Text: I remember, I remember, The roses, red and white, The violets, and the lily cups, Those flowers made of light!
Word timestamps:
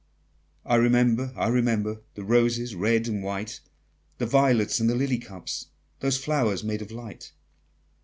I 0.65 0.77
remember, 0.77 1.31
I 1.35 1.47
remember, 1.49 2.01
The 2.15 2.23
roses, 2.23 2.73
red 2.73 3.07
and 3.07 3.21
white, 3.21 3.59
The 4.17 4.25
violets, 4.25 4.79
and 4.79 4.89
the 4.89 4.95
lily 4.95 5.19
cups, 5.19 5.67
Those 5.99 6.17
flowers 6.17 6.63
made 6.63 6.81
of 6.81 6.89
light! 6.89 7.33